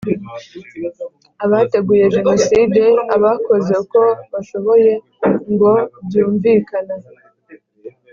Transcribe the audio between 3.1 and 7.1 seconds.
bakoze uko bashoboye ngo byumvikana